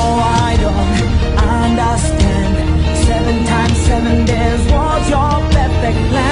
[0.06, 0.90] I don't
[1.52, 2.52] understand.
[3.06, 6.23] Seven times seven days was your perfect plan.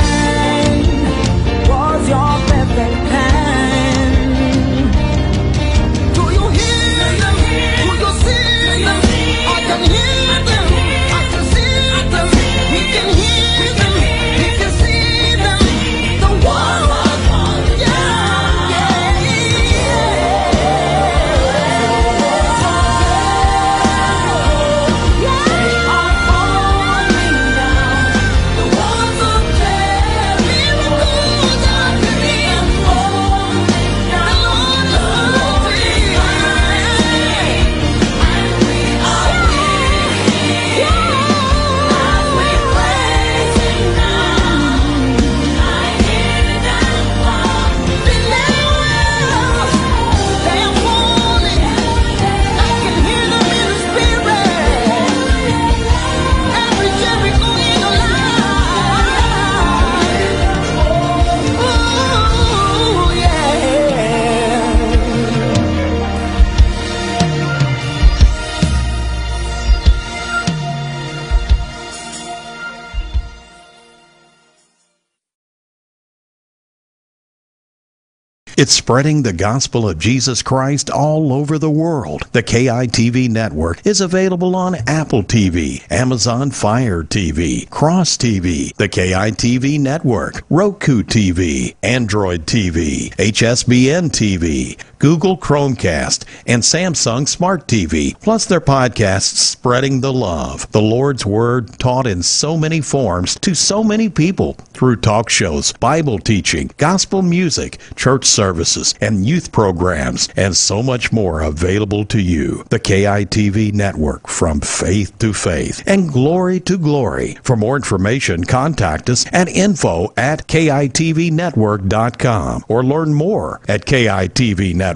[78.54, 82.24] It's spreading the gospel of Jesus Christ all over the world.
[82.32, 89.80] The KITV network is available on Apple TV, Amazon Fire TV, Cross TV, the KITV
[89.80, 98.60] network, Roku TV, Android TV, HSBN TV, Google Chromecast, and Samsung Smart TV, plus their
[98.60, 100.70] podcasts spreading the love.
[100.70, 105.72] The Lord's Word taught in so many forms to so many people through talk shows,
[105.72, 112.20] Bible teaching, gospel music, church services, and youth programs, and so much more available to
[112.20, 112.64] you.
[112.68, 117.38] The KITV network from faith to faith and glory to glory.
[117.42, 124.91] For more information, contact us at info at KITVnetwork.com or learn more at KITVnetwork.com.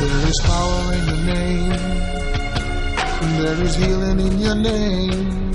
[0.00, 1.70] There is power in your name.
[3.38, 5.45] There is healing in your name.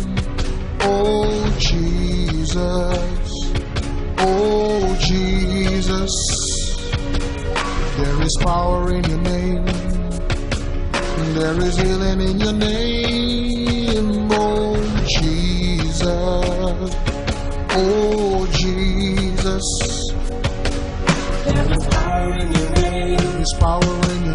[0.84, 2.58] Oh Jesus.
[4.18, 6.14] Oh Jesus.
[7.98, 9.66] There is power in your name.
[11.34, 14.28] There is healing in your name.
[14.32, 14.76] Oh
[15.08, 16.06] Jesus.
[17.74, 19.66] Oh Jesus.
[21.46, 23.18] There is power in your name.
[23.18, 24.31] There is power in your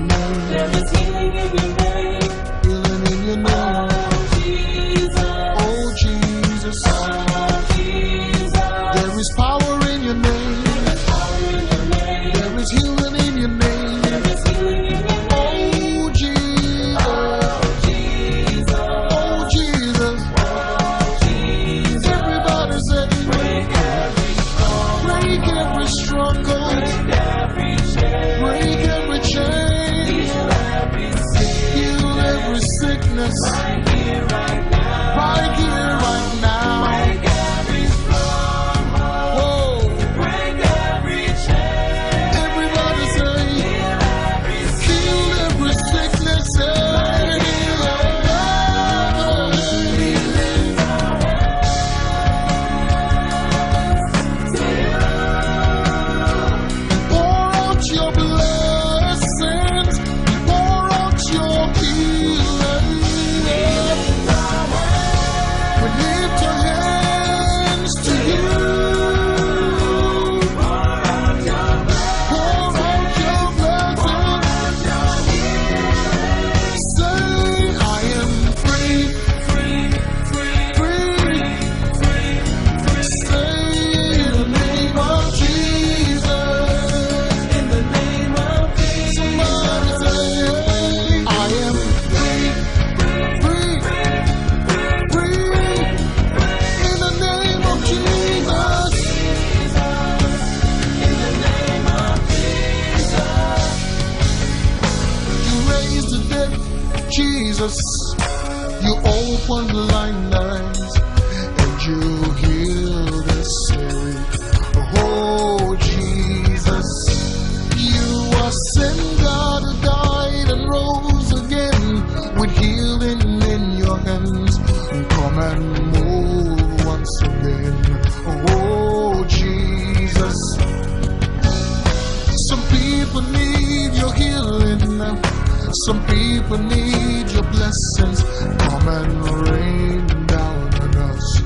[135.86, 138.20] Some people need your blessings.
[138.58, 141.42] Come and rain down on us.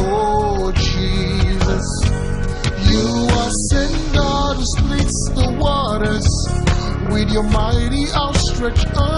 [0.00, 1.86] Oh, Jesus.
[2.90, 6.26] You are sent God who splits the waters
[7.12, 9.17] with your mighty outstretched arms.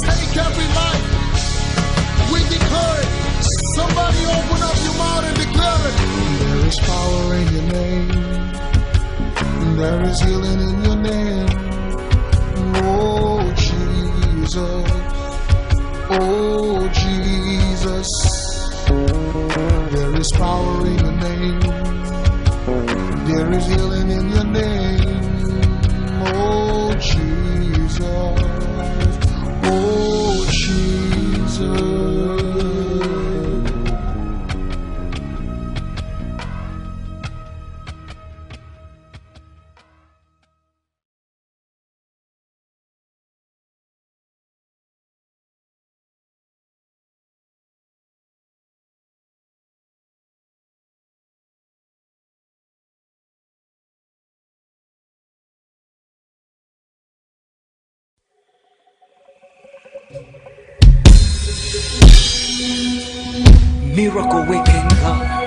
[0.00, 1.04] Take every life
[2.32, 3.08] We declare it.
[3.74, 5.96] Somebody open up your mouth and declare it.
[6.40, 8.08] There is power in your name.
[9.76, 11.48] There is healing in your name.
[12.76, 14.84] Oh, Jesus.
[16.10, 18.08] Oh, Jesus.
[19.94, 21.60] There is power in your name.
[23.26, 25.20] There is healing in your name.
[26.34, 28.37] Oh, Jesus.
[64.08, 65.37] Miracle waking God.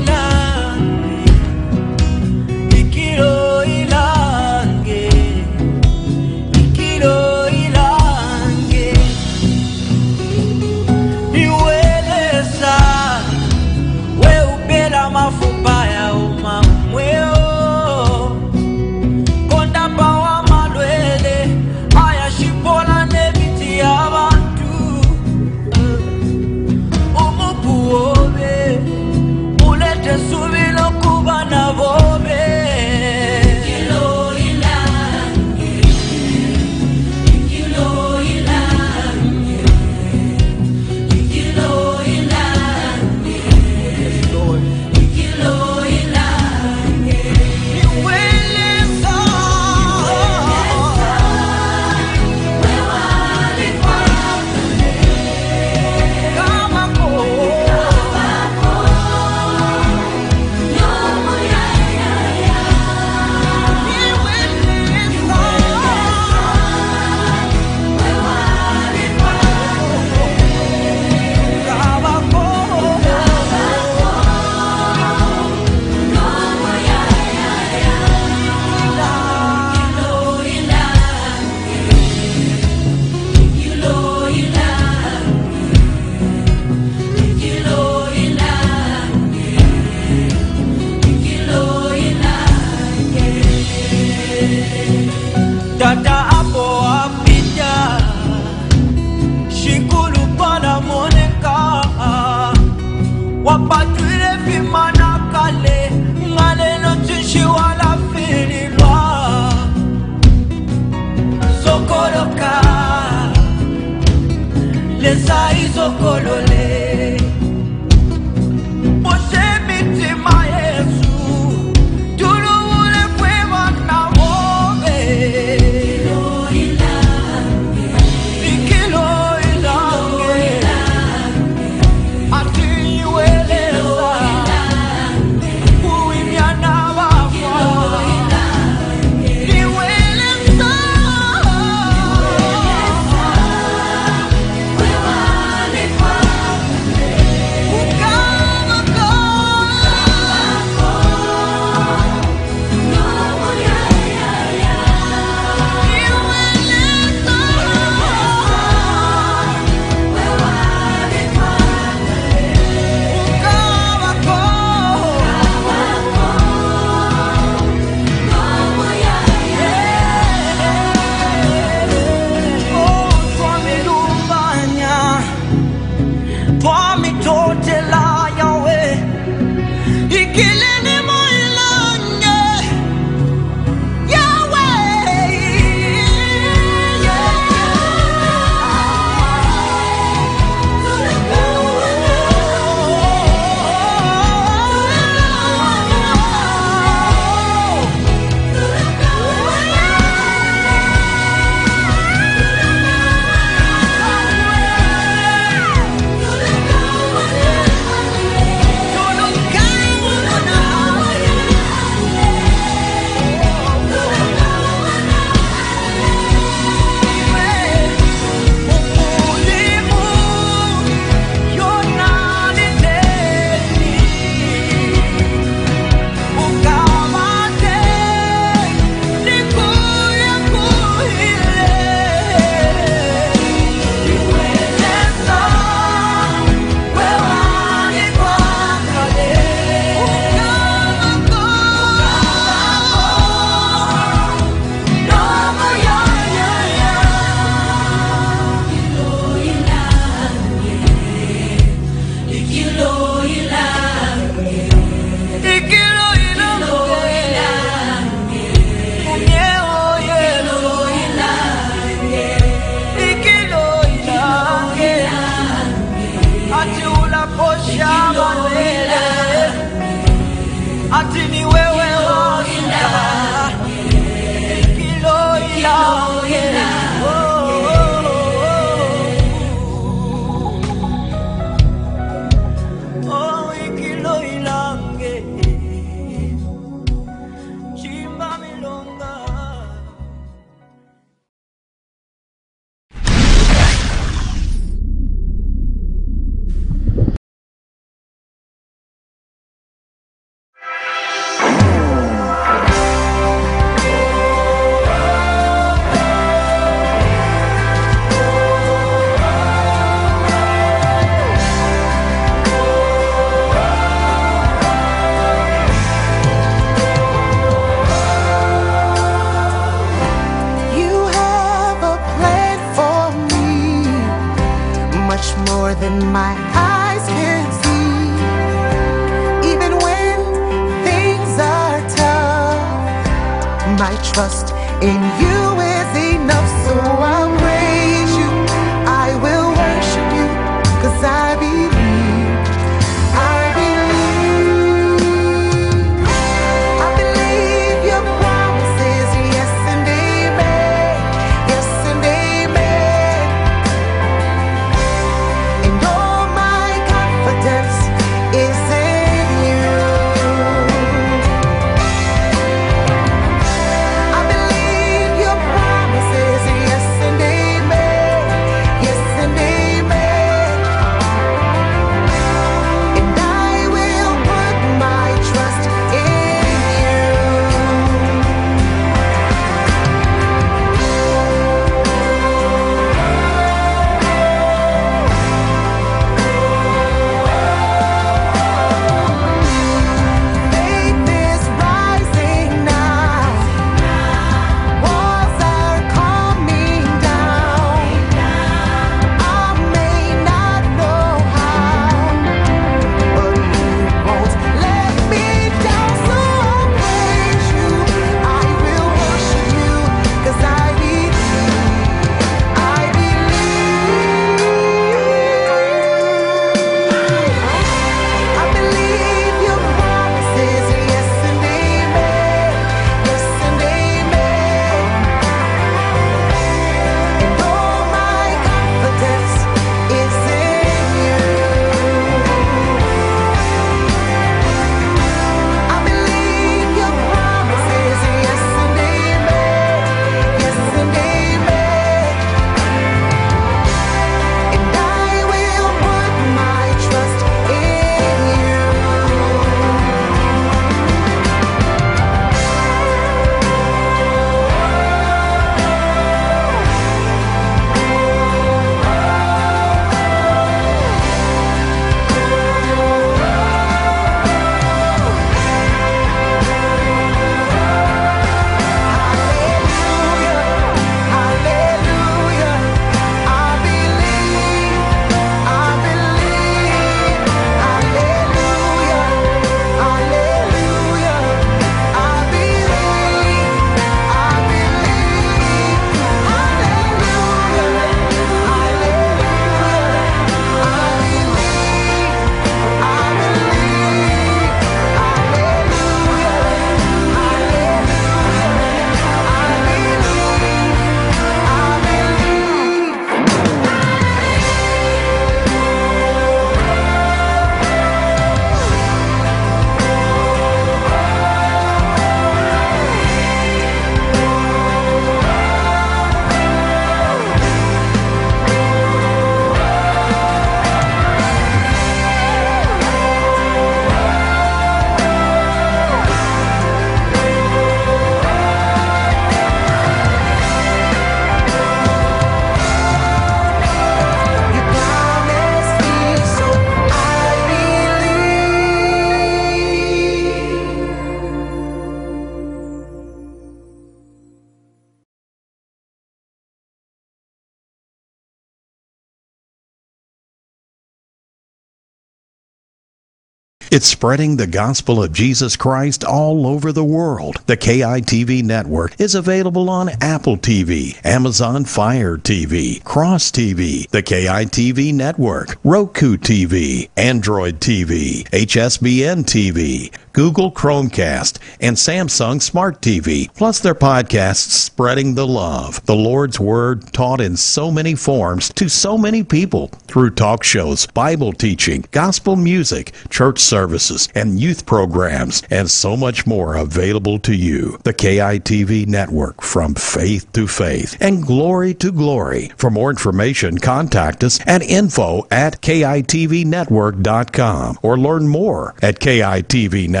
[553.73, 557.37] It's spreading the gospel of Jesus Christ all over the world.
[557.45, 564.93] The KITV network is available on Apple TV, Amazon Fire TV, Cross TV, the KITV
[564.93, 573.75] network, Roku TV, Android TV, HSBN TV, Google Chromecast, and Samsung Smart TV, plus their
[573.75, 575.85] podcasts spreading the love.
[575.85, 580.85] The Lord's Word taught in so many forms to so many people through talk shows,
[580.87, 587.33] Bible teaching, gospel music, church services, and youth programs, and so much more available to
[587.35, 587.77] you.
[587.83, 592.51] The KITV network from faith to faith and glory to glory.
[592.57, 600.00] For more information, contact us at info at kitvnetwork.com or learn more at kitvnetwork.com.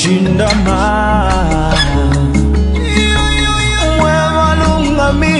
[0.00, 0.78] mwe bachindama
[3.98, 5.36] mwe balungami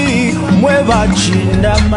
[0.61, 1.90] mwe bachindama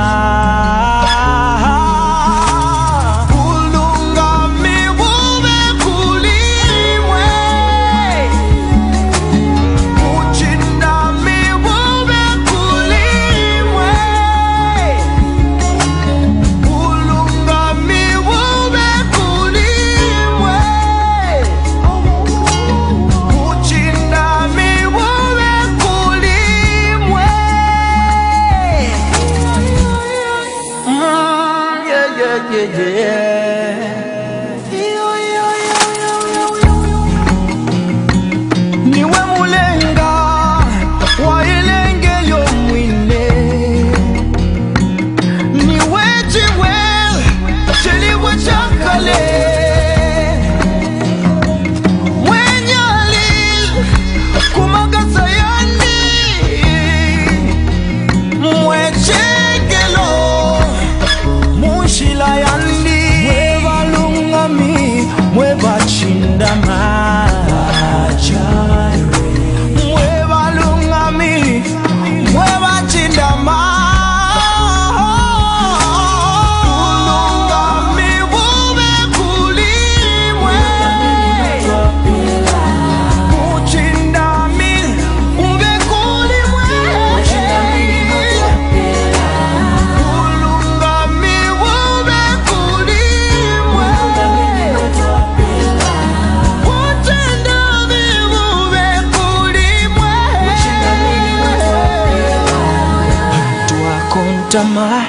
[104.55, 105.03] tamaa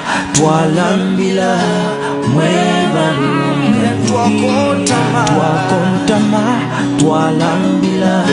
[0.46, 1.58] walambila
[2.32, 5.22] mwebalume twakontama
[6.98, 8.24] twalambila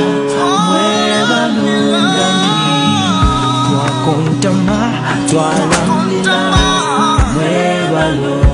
[0.69, 1.97] mwebalume
[3.69, 4.79] twakontama
[5.29, 6.37] twalambila
[7.33, 8.52] mwebalume